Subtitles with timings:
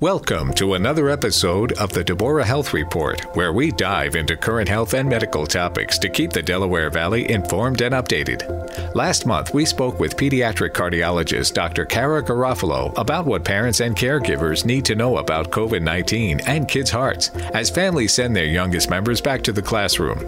[0.00, 4.92] Welcome to another episode of the Deborah Health Report, where we dive into current health
[4.92, 8.94] and medical topics to keep the Delaware Valley informed and updated.
[8.94, 11.86] Last month, we spoke with pediatric cardiologist Dr.
[11.86, 16.90] Kara Garofalo about what parents and caregivers need to know about COVID 19 and kids'
[16.90, 20.18] hearts as families send their youngest members back to the classroom.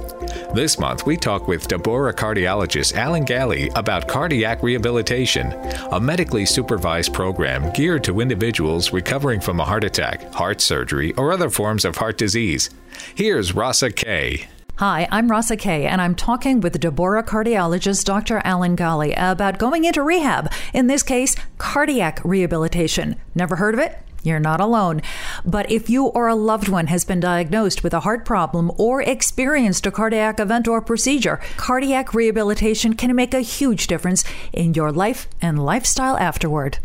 [0.55, 5.53] This month, we talk with Deborah cardiologist Alan Galley about cardiac rehabilitation,
[5.93, 11.32] a medically supervised program geared to individuals recovering from a heart attack, heart surgery, or
[11.32, 12.71] other forms of heart disease.
[13.14, 14.48] Here's Rasa Kay.
[14.76, 18.40] Hi, I'm Rasa Kay, and I'm talking with Deborah cardiologist Dr.
[18.44, 23.17] Alan Galley about going into rehab, in this case, cardiac rehabilitation.
[23.34, 23.98] Never heard of it?
[24.22, 25.03] You're not alone.
[25.44, 29.03] But if you or a loved one has been diagnosed with a heart problem or
[29.03, 34.92] experienced a cardiac event or procedure, cardiac rehabilitation can make a huge difference in your
[34.92, 36.78] life and lifestyle afterward.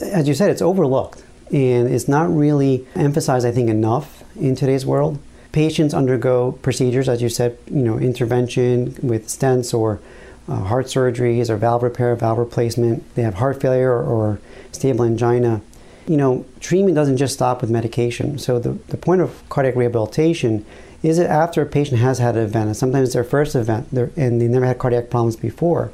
[0.00, 1.22] As you said, it's overlooked
[1.54, 5.20] and it's not really emphasized, I think, enough in today's world.
[5.52, 10.00] Patients undergo procedures, as you said, you know, intervention with stents or
[10.48, 13.14] uh, heart surgeries or valve repair, valve replacement.
[13.14, 14.40] They have heart failure or, or
[14.72, 15.60] stable angina.
[16.08, 18.36] You know, treatment doesn't just stop with medication.
[18.38, 20.66] So the, the point of cardiac rehabilitation
[21.04, 24.40] is that after a patient has had an event, and sometimes their first event, and
[24.40, 25.92] they never had cardiac problems before,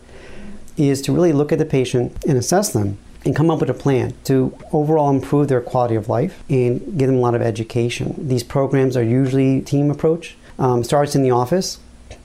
[0.79, 3.75] is to really look at the patient and assess them and come up with a
[3.75, 8.15] plan to overall improve their quality of life and give them a lot of education.
[8.29, 10.37] These programs are usually team approach.
[10.59, 11.79] Um, starts in the office,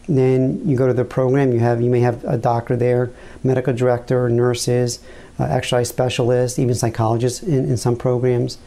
[0.08, 1.52] then you go to the program.
[1.52, 3.12] You have you may have a doctor there,
[3.44, 5.00] medical director, nurses,
[5.40, 8.58] uh, exercise specialists, even psychologists in, in some programs.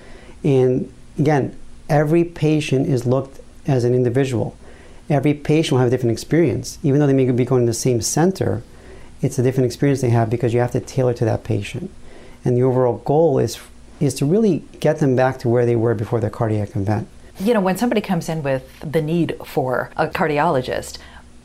[0.43, 1.57] And again,
[1.89, 4.57] every patient is looked as an individual.
[5.11, 7.75] Every patient will have a different experience, even though they may be going to the
[7.75, 8.63] same center.
[9.21, 11.91] It's a different experience they have because you have to tailor to that patient
[12.45, 13.59] and the overall goal is
[14.01, 17.09] is to really get them back to where they were before their cardiac event.
[17.41, 20.99] You know, when somebody comes in with the need for a cardiologist,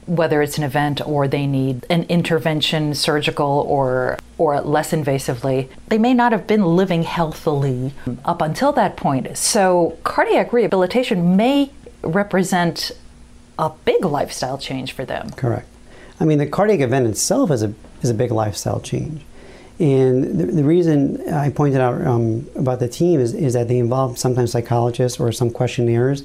[0.05, 5.97] whether it's an event or they need an intervention surgical or or less invasively they
[5.97, 7.93] may not have been living healthily
[8.25, 9.37] up until that point.
[9.37, 12.91] So cardiac rehabilitation may represent
[13.57, 15.29] a big lifestyle change for them.
[15.31, 15.67] Correct.
[16.19, 19.21] I mean the cardiac event itself is a is a big lifestyle change
[19.79, 23.77] and the, the reason I pointed out um, about the team is, is that they
[23.77, 26.23] involve sometimes psychologists or some questionnaires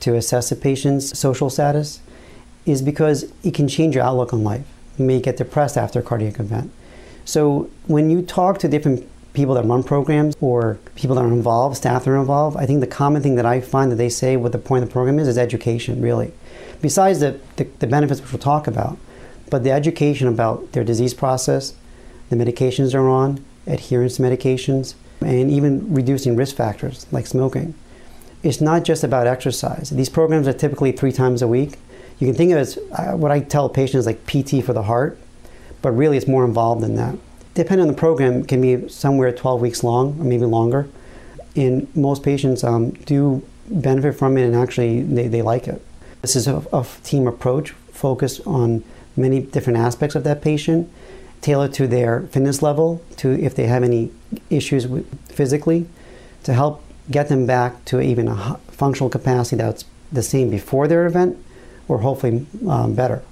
[0.00, 2.00] to assess a patient's social status,
[2.66, 4.66] is because it can change your outlook on life.
[4.98, 6.72] You may get depressed after a cardiac event.
[7.24, 11.76] So when you talk to different people that run programs or people that are involved,
[11.76, 14.36] staff that are involved, I think the common thing that I find that they say
[14.36, 16.32] what the point of the program is is education, really.
[16.82, 18.98] Besides the, the, the benefits which we'll talk about,
[19.48, 21.74] but the education about their disease process,
[22.30, 27.74] the medications they're on, adherence to medications, and even reducing risk factors like smoking.
[28.42, 29.90] It's not just about exercise.
[29.90, 31.76] These programs are typically three times a week.
[32.18, 34.84] You can think of it as uh, what I tell patients like PT for the
[34.84, 35.18] heart,
[35.82, 37.16] but really it's more involved than that.
[37.54, 40.88] Depending on the program, can be somewhere 12 weeks long or maybe longer.
[41.56, 45.84] And most patients um, do benefit from it and actually they, they like it.
[46.22, 48.84] This is a, a team approach focused on
[49.16, 50.90] many different aspects of that patient
[51.40, 54.10] tailored to their fitness level, to if they have any
[54.50, 55.86] issues with, physically,
[56.42, 61.06] to help get them back to even a functional capacity that's the same before their
[61.06, 61.36] event,
[61.88, 63.22] or hopefully um, better.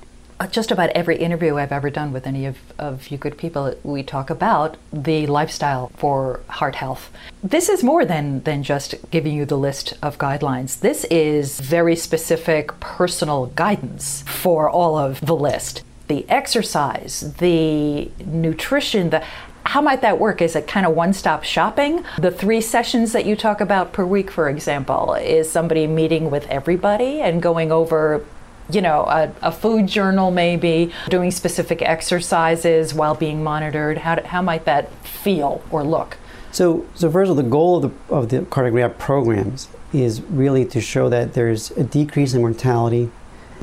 [0.41, 3.74] Uh, just about every interview I've ever done with any of, of you good people,
[3.82, 7.10] we talk about the lifestyle for heart health.
[7.42, 10.78] This is more than, than just giving you the list of guidelines.
[10.78, 19.10] This is very specific personal guidance for all of the list the exercise, the nutrition,
[19.10, 19.24] the
[19.64, 20.41] how might that work?
[20.41, 22.02] Is it kind of one stop shopping?
[22.19, 26.47] The three sessions that you talk about per week, for example, is somebody meeting with
[26.47, 28.24] everybody and going over
[28.70, 33.97] you know, a, a, food journal maybe, doing specific exercises while being monitored?
[33.98, 36.18] How, how might that feel or look?
[36.52, 40.21] So, so first of all, the goal of the, of the cardiac rehab programs is
[40.22, 43.10] really to show that there's a decrease in mortality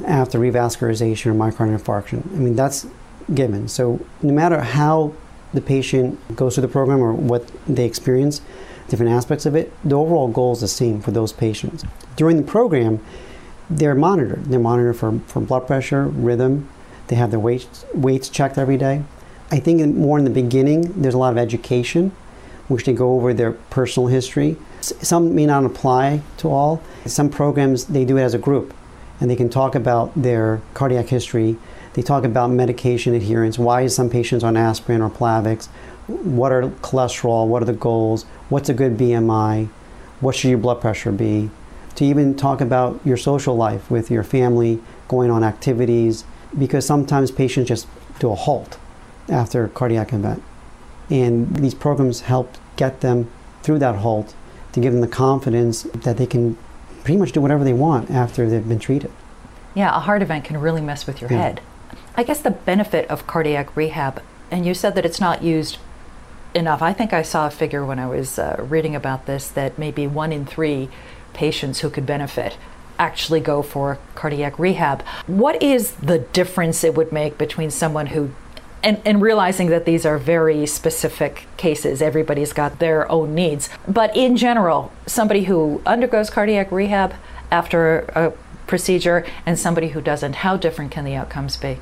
[0.05, 2.25] after revascularization or myocardial infarction.
[2.33, 2.87] I mean, that's
[3.33, 3.67] given.
[3.67, 5.13] So no matter how
[5.53, 8.41] the patient goes through the program or what they experience,
[8.89, 11.83] different aspects of it, the overall goal is the same for those patients.
[12.15, 13.03] During the program,
[13.69, 14.45] they're monitored.
[14.45, 16.69] They're monitored for, for blood pressure, rhythm.
[17.07, 19.03] They have their weights, weights checked every day.
[19.51, 22.11] I think more in the beginning, there's a lot of education,
[22.67, 24.57] which they go over their personal history.
[24.81, 26.81] Some may not apply to all.
[27.05, 28.73] Some programs, they do it as a group
[29.19, 31.57] and they can talk about their cardiac history.
[31.93, 33.57] They talk about medication adherence.
[33.57, 35.67] Why some patients on aspirin or Plavix?
[36.07, 37.47] What are cholesterol?
[37.47, 38.23] What are the goals?
[38.49, 39.69] What's a good BMI?
[40.19, 41.49] what should your blood pressure be,
[41.95, 46.23] to even talk about your social life with your family, going on activities,
[46.57, 47.87] because sometimes patients just
[48.19, 48.77] do a halt
[49.29, 50.41] after a cardiac event.
[51.09, 53.29] And these programs help get them
[53.61, 54.33] through that halt
[54.71, 56.57] to give them the confidence that they can
[57.05, 59.11] pretty much do whatever they want after they've been treated.
[59.75, 61.37] Yeah, a heart event can really mess with your Yeah.
[61.37, 61.61] head.
[62.17, 65.77] I guess the benefit of cardiac rehab, and you said that it's not used
[66.55, 66.81] enough.
[66.81, 70.07] I think I saw a figure when I was uh, reading about this that maybe
[70.07, 70.89] one in three
[71.33, 72.57] patients who could benefit
[72.97, 75.03] actually go for cardiac rehab.
[75.27, 78.31] What is the difference it would make between someone who
[78.85, 83.67] and, and realizing that these are very specific cases, everybody's got their own needs.
[83.87, 87.15] But in general, somebody who undergoes cardiac rehab
[87.51, 88.31] after a
[88.67, 91.79] procedure and somebody who doesn't, how different can the outcomes be?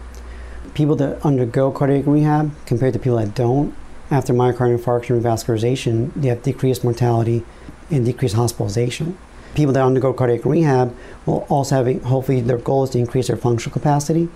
[0.73, 3.75] People that undergo cardiac rehab compared to people that don't,
[4.09, 7.44] after myocardial infarction revascularization, they have decreased mortality
[7.91, 9.17] and decreased hospitalization.
[9.55, 10.95] People that undergo cardiac rehab
[11.25, 14.29] will also have, hopefully, their goal is to increase their functional capacity,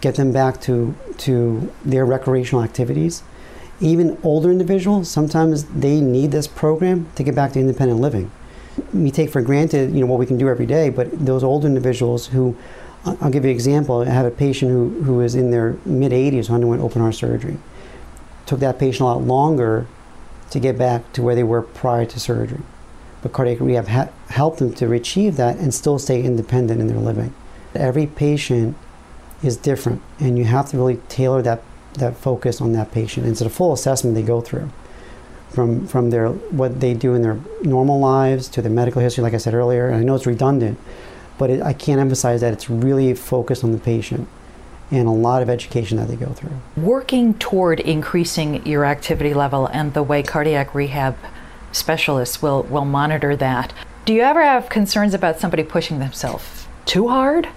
[0.00, 3.22] get them back to, to their recreational activities.
[3.80, 8.30] Even older individuals, sometimes they need this program to get back to independent living.
[8.92, 11.66] We take for granted, you know, what we can do every day, but those older
[11.66, 12.56] individuals who,
[13.04, 14.00] I'll give you an example.
[14.00, 17.14] I have a patient who, who is in their mid 80s who underwent open heart
[17.14, 17.58] surgery.
[18.46, 19.86] Took that patient a lot longer
[20.50, 22.60] to get back to where they were prior to surgery.
[23.22, 26.98] But cardiac rehab ha- helped them to achieve that and still stay independent in their
[26.98, 27.34] living.
[27.74, 28.76] Every patient
[29.42, 31.62] is different, and you have to really tailor that,
[31.94, 33.24] that focus on that patient.
[33.24, 34.70] And It's a full assessment they go through
[35.48, 39.34] from, from their, what they do in their normal lives to their medical history, like
[39.34, 39.88] I said earlier.
[39.88, 40.78] And I know it's redundant,
[41.38, 44.28] but it, I can't emphasize that it's really focused on the patient
[44.90, 46.50] and a lot of education that they go through.
[46.76, 51.16] Working toward increasing your activity level and the way cardiac rehab
[51.72, 53.72] specialists will, will monitor that.
[54.04, 57.48] Do you ever have concerns about somebody pushing themselves too hard?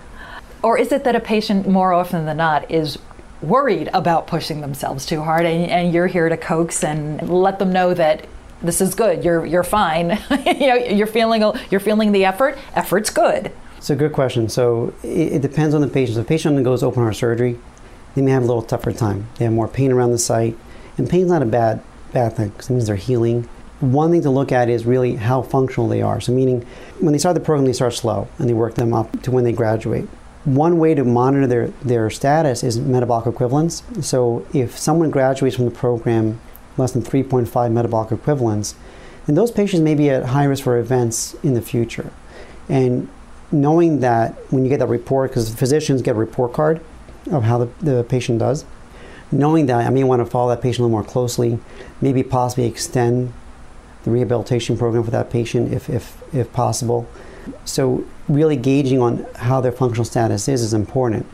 [0.64, 2.98] Or is it that a patient more often than not is
[3.42, 7.74] worried about pushing themselves too hard and, and you're here to coax and let them
[7.74, 8.26] know that
[8.62, 10.12] this is good, you're, you're fine,
[10.46, 13.52] you know, you're feeling, you're feeling the effort, effort's good.
[13.78, 14.48] It's a good question.
[14.48, 16.16] So it, it depends on the patient.
[16.16, 17.60] So if a patient undergoes open heart surgery,
[18.16, 19.28] they may have a little tougher time.
[19.36, 20.58] They have more pain around the site,
[20.98, 21.84] and pain's not a bad
[22.14, 23.50] bad thing because it means they're healing.
[23.80, 26.22] One thing to look at is really how functional they are.
[26.22, 26.66] So meaning,
[27.00, 29.44] when they start the program, they start slow and they work them up to when
[29.44, 30.08] they graduate.
[30.46, 33.84] One way to monitor their, their status is metabolic equivalence.
[34.02, 36.42] So if someone graduates from the program
[36.78, 38.76] less than 3.5 metabolic equivalents,
[39.26, 42.12] then those patients may be at high risk for events in the future.
[42.68, 43.10] And
[43.52, 46.82] knowing that when you get that report, because physicians get a report card
[47.32, 48.66] of how the, the patient does,
[49.32, 51.60] knowing that I may want to follow that patient a little more closely,
[52.02, 53.32] maybe possibly extend
[54.04, 57.08] the rehabilitation program for that patient if, if, if possible.
[57.66, 61.26] So, really gauging on how their functional status is is important.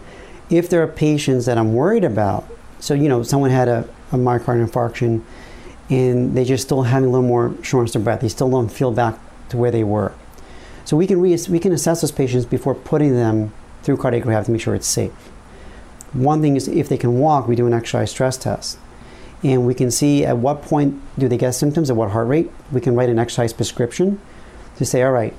[0.50, 4.16] If there are patients that I'm worried about, so you know, someone had a, a
[4.16, 5.22] myocardial infarction
[5.90, 8.92] and they just still having a little more shortness of breath, they still don't feel
[8.92, 9.20] back
[9.50, 10.14] to where they were.
[10.86, 13.52] So we can, re- we can assess those patients before putting them
[13.84, 15.12] through cardiac rehab to make sure it's safe.
[16.14, 18.80] One thing is if they can walk, we do an exercise stress test.
[19.44, 22.52] And we can see at what point do they get symptoms, at what heart rate.
[22.72, 24.20] We can write an exercise prescription
[24.80, 25.34] to say, all right,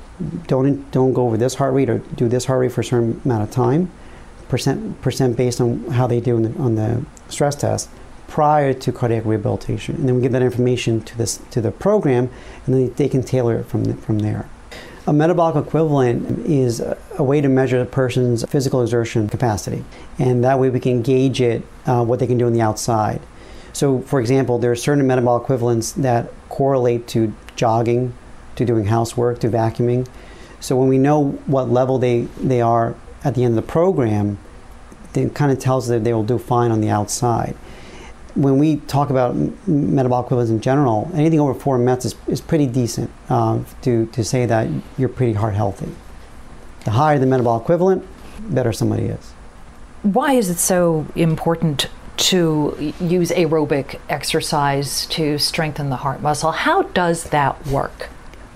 [0.46, 3.18] don't, don't go over this heart rate or do this heart rate for a certain
[3.25, 3.90] amount of time,
[4.50, 7.88] percent, percent based on how they do on the, on the stress test
[8.28, 9.97] prior to cardiac rehabilitation.
[9.97, 12.28] And then we give that information to, this, to the program,
[12.66, 14.47] and then they can tailor it from, from there.
[15.06, 19.87] A metabolic equivalent is a, a way to measure a person's physical exertion capacity,
[20.18, 23.23] and that way we can gauge it, uh, what they can do on the outside.
[23.73, 28.12] So, for example, there are certain metabolic equivalents that correlate to jogging,
[28.57, 30.07] to doing housework, to vacuuming.
[30.61, 34.38] So, when we know what level they, they are at the end of the program,
[35.14, 37.57] it kind of tells that they will do fine on the outside
[38.35, 39.35] when we talk about
[39.66, 44.25] metabolic equivalents in general, anything over four mets is, is pretty decent uh, to, to
[44.25, 45.88] say that you're pretty heart healthy.
[46.85, 48.07] The higher the metabolic equivalent,
[48.49, 49.33] better somebody is.
[50.02, 56.52] Why is it so important to use aerobic exercise to strengthen the heart muscle?
[56.52, 58.09] How does that work?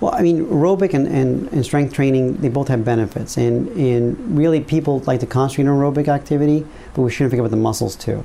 [0.05, 3.39] Well, I mean, aerobic and, and, and strength training, they both have benefits.
[3.39, 7.53] And, and really, people like to concentrate on aerobic activity, but we shouldn't forget about
[7.53, 8.23] the muscles too.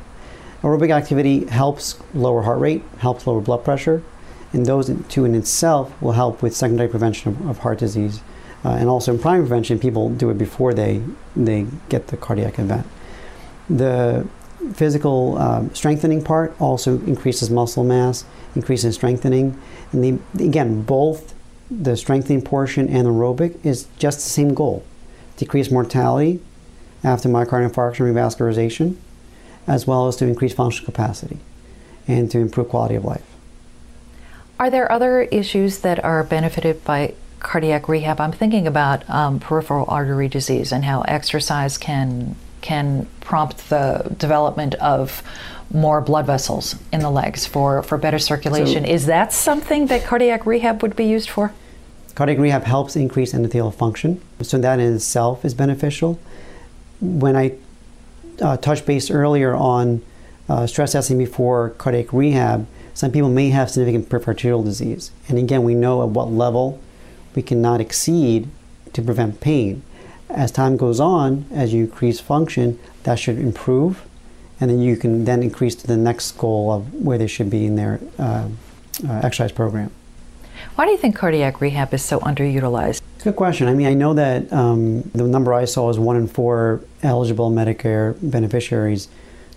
[0.62, 4.04] Aerobic activity helps lower heart rate, helps lower blood pressure,
[4.52, 8.20] and those two in itself will help with secondary prevention of, of heart disease.
[8.66, 11.02] Uh, and also in primary prevention, people do it before they,
[11.34, 12.86] they get the cardiac event.
[13.70, 14.28] The
[14.74, 19.58] physical um, strengthening part also increases muscle mass, increases strengthening,
[19.94, 21.36] and they, again, both
[21.70, 24.84] the strengthening portion and aerobic is just the same goal
[25.40, 26.42] decrease mortality
[27.02, 28.98] after myocardial infarction revascularization,
[29.66, 31.40] as well as to increase functional capacity
[32.08, 33.24] and to improve quality of life.
[34.60, 38.20] Are there other issues that are benefited by cardiac rehab?
[38.20, 44.76] I'm thinking about um, peripheral artery disease and how exercise can can prompt the development
[44.76, 45.24] of
[45.72, 48.86] more blood vessels in the legs for, for better circulation.
[48.86, 51.54] So, is that something that cardiac rehab would be used for?
[52.16, 56.20] Cardiac rehab helps increase endothelial function, so that in itself is beneficial.
[57.00, 57.54] When I
[58.42, 60.02] uh, touched base earlier on
[60.50, 65.12] uh, stress testing before cardiac rehab, some people may have significant peripheral arterial disease.
[65.30, 66.82] And again, we know at what level
[67.36, 68.50] we cannot exceed
[68.94, 69.84] to prevent pain.
[70.30, 74.06] As time goes on, as you increase function, that should improve,
[74.60, 77.66] and then you can then increase to the next goal of where they should be
[77.66, 78.48] in their uh,
[79.08, 79.92] uh, exercise program.
[80.76, 83.02] Why do you think cardiac rehab is so underutilized?
[83.24, 83.68] Good question.
[83.68, 87.52] I mean, I know that um, the number I saw is one in four eligible
[87.52, 89.08] Medicare beneficiaries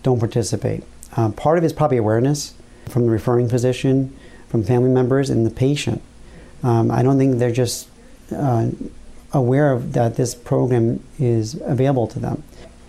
[0.03, 0.83] don't participate.
[1.17, 2.55] Uh, part of it is probably awareness
[2.89, 4.17] from the referring physician,
[4.49, 6.03] from family members, and the patient.
[6.63, 7.89] Um, I don't think they're just
[8.35, 8.71] uh,
[9.33, 12.43] aware of that this program is available to them.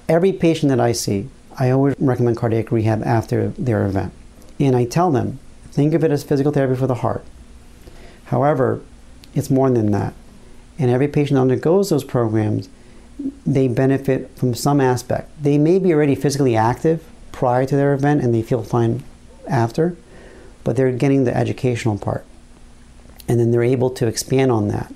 [0.09, 4.13] Every patient that I see, I always recommend cardiac rehab after their event.
[4.59, 5.39] And I tell them,
[5.71, 7.23] think of it as physical therapy for the heart.
[8.25, 8.81] However,
[9.33, 10.13] it's more than that.
[10.79, 12.69] And every patient undergoes those programs,
[13.45, 15.29] they benefit from some aspect.
[15.41, 19.03] They may be already physically active prior to their event and they feel fine
[19.47, 19.95] after,
[20.63, 22.25] but they're getting the educational part.
[23.27, 24.93] And then they're able to expand on that.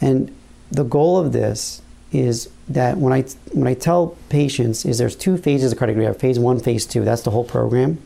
[0.00, 0.34] And
[0.70, 1.80] the goal of this
[2.14, 6.18] is that when I when I tell patients is there's two phases of cardiac rehab,
[6.18, 7.04] phase one, phase two.
[7.04, 8.00] That's the whole program.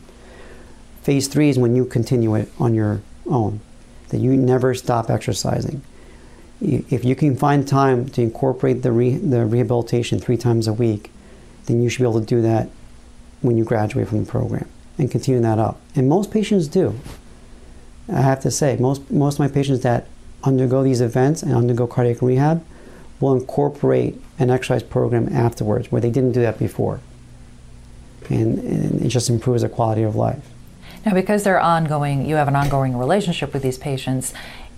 [1.03, 3.61] Phase three is when you continue it on your own,
[4.09, 5.83] that you never stop exercising.
[6.59, 11.11] If you can find time to incorporate the re, the rehabilitation three times a week,
[11.67, 12.69] then you should be able to do that
[13.41, 15.79] when you graduate from the program and continue that up.
[15.95, 16.99] And most patients do.
[18.11, 20.07] I have to say, most, most of my patients that
[20.43, 22.65] undergo these events and undergo cardiac rehab
[23.19, 26.99] will incorporate an exercise program afterwards where they didn't do that before.
[28.29, 30.45] And, and it just improves their quality of life.
[31.05, 34.33] Now, because they're ongoing, you have an ongoing relationship with these patients,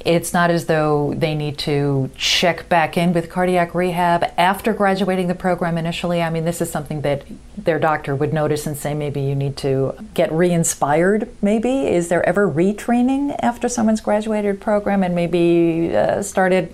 [0.05, 5.27] it's not as though they need to check back in with cardiac rehab after graduating
[5.27, 6.23] the program initially.
[6.23, 7.23] I mean, this is something that
[7.55, 11.87] their doctor would notice and say maybe you need to get re inspired, maybe.
[11.87, 16.73] Is there ever retraining after someone's graduated program and maybe uh, started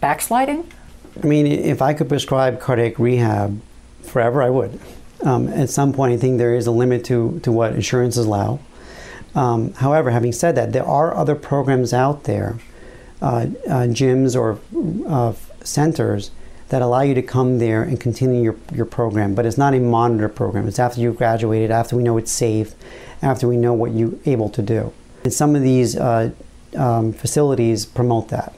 [0.00, 0.70] backsliding?
[1.22, 3.60] I mean, if I could prescribe cardiac rehab
[4.02, 4.78] forever, I would.
[5.22, 8.60] Um, at some point, I think there is a limit to, to what insurances allow.
[9.34, 12.58] Um, however, having said that, there are other programs out there,
[13.20, 14.58] uh, uh, gyms or
[15.08, 16.30] uh, centers
[16.70, 19.34] that allow you to come there and continue your, your program.
[19.34, 20.68] But it's not a monitor program.
[20.68, 22.74] It's after you've graduated, after we know it's safe,
[23.22, 24.92] after we know what you're able to do.
[25.24, 26.30] And some of these uh,
[26.76, 28.54] um, facilities promote that.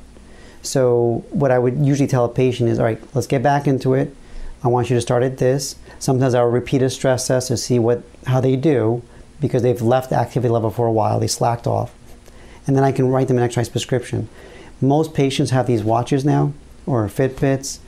[0.62, 3.94] So what I would usually tell a patient is, all right, let's get back into
[3.94, 4.14] it.
[4.64, 5.76] I want you to start at this.
[5.98, 9.02] Sometimes I'll repeat a stress test to see what how they do
[9.40, 11.92] because they've left the activity level for a while, they slacked off.
[12.66, 14.28] And then I can write them an exercise prescription.
[14.80, 16.52] Most patients have these watches now
[16.86, 17.78] or Fitbits,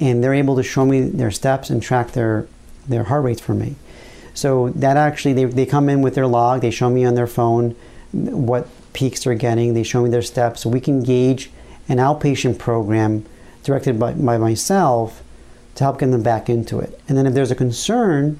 [0.00, 2.46] and they're able to show me their steps and track their,
[2.86, 3.76] their heart rates for me.
[4.34, 7.26] So that actually, they, they come in with their log, they show me on their
[7.26, 7.74] phone
[8.12, 10.60] what peaks they're getting, they show me their steps.
[10.60, 11.50] So we can gauge
[11.88, 13.24] an outpatient program
[13.62, 15.22] directed by, by myself
[15.74, 17.00] to help get them back into it.
[17.08, 18.38] And then if there's a concern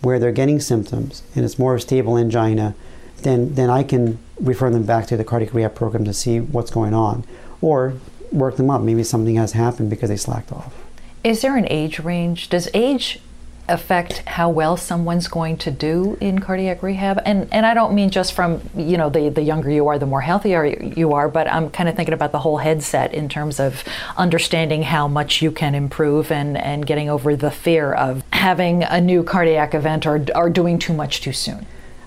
[0.00, 2.74] where they're getting symptoms and it's more stable angina,
[3.18, 6.70] then, then I can refer them back to the cardiac rehab program to see what's
[6.70, 7.24] going on
[7.60, 7.94] or
[8.32, 8.82] work them up.
[8.82, 10.74] Maybe something has happened because they slacked off.
[11.22, 12.48] Is there an age range?
[12.48, 13.20] Does age
[13.68, 18.10] affect how well someone's going to do in cardiac rehab and and I don't mean
[18.10, 21.50] just from you know the the younger you are the more healthier you are but
[21.50, 23.84] I'm kind of thinking about the whole headset in terms of
[24.16, 29.00] understanding how much you can improve and and getting over the fear of having a
[29.00, 31.64] new cardiac event or or doing too much too soon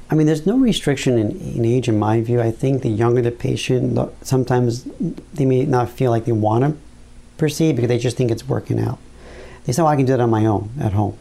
[0.08, 2.40] I mean, there's no restriction in, in age, in my view.
[2.40, 4.88] I think the younger the patient, sometimes
[5.34, 6.78] they may not feel like they want to
[7.38, 9.00] proceed because they just think it's working out.
[9.66, 11.18] They say, oh, I can do it on my own at home.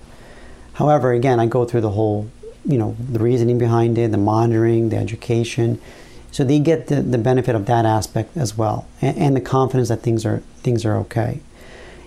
[0.74, 2.28] However, again, I go through the whole,
[2.64, 5.80] you know, the reasoning behind it, the monitoring, the education.
[6.30, 9.88] So they get the, the benefit of that aspect as well, and, and the confidence
[9.88, 11.40] that things are things are okay.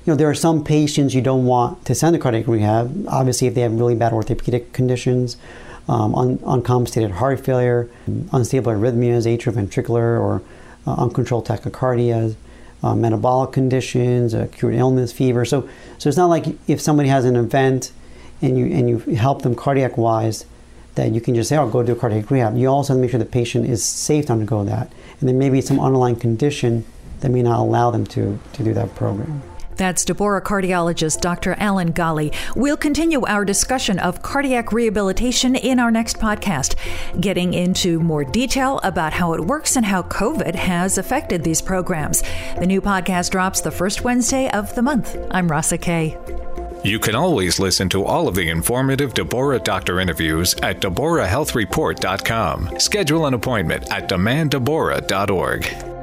[0.06, 3.06] You know, there are some patients you don't want to send to cardiac rehab.
[3.08, 5.38] Obviously, if they have really bad orthopedic conditions,
[5.88, 7.90] um, un- uncompensated heart failure,
[8.34, 10.42] unstable arrhythmias, atrioventricular, or
[10.86, 12.36] uh, uncontrolled tachycardia,
[12.84, 15.46] uh, metabolic conditions, acute illness, fever.
[15.46, 17.92] So, so it's not like if somebody has an event
[18.42, 20.46] and you and you help them cardiac wise,
[20.96, 23.02] that you can just say, "Oh, go do a cardiac rehab." You also have to
[23.02, 26.86] make sure the patient is safe to undergo that, and then maybe some underlying condition
[27.22, 29.42] that may not allow them to to do that program.
[29.78, 31.54] That's Deborah cardiologist Dr.
[31.60, 32.34] Alan Ghali.
[32.56, 36.76] We'll continue our discussion of cardiac rehabilitation in our next podcast,
[37.22, 42.24] getting into more detail about how it works and how COVID has affected these programs.
[42.60, 45.16] The new podcast drops the first Wednesday of the month.
[45.30, 46.18] I'm Rasa Kay.
[46.84, 52.80] You can always listen to all of the informative Deborah Doctor interviews at DeborahHealthReport.com.
[52.80, 55.97] Schedule an appointment at demanddeborah.org.